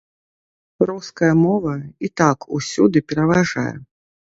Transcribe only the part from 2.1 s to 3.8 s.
так усюды пераважае.